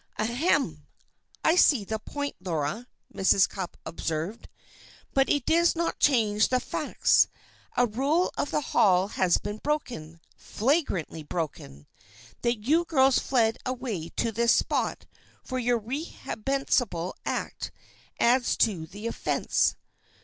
[0.17, 0.87] "Ahem!
[1.43, 3.47] I see the point, Laura," Mrs.
[3.47, 4.49] Cupp observed.
[5.13, 7.27] "But it does not change the facts.
[7.77, 11.85] A rule of the Hall has been broken flagrantly broken.
[12.41, 15.05] That you girls fled away to this spot
[15.43, 17.69] for your reprehensible act
[18.19, 19.75] adds to the offence.